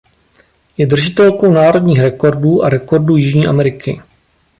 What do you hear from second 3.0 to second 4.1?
Jižní Ameriky.